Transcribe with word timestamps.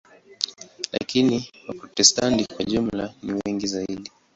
Lakini 0.91 1.49
Waprotestanti 1.67 2.45
kwa 2.55 2.63
jumla 2.65 3.13
ni 3.23 3.33
wengi 3.45 3.67
zaidi. 3.67 4.11